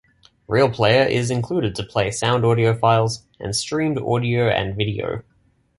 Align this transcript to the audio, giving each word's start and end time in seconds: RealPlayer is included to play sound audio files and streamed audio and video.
RealPlayer 0.49 1.07
is 1.07 1.29
included 1.29 1.75
to 1.75 1.83
play 1.83 2.09
sound 2.09 2.43
audio 2.43 2.73
files 2.73 3.27
and 3.39 3.55
streamed 3.55 3.99
audio 3.99 4.47
and 4.49 4.75
video. 4.75 5.21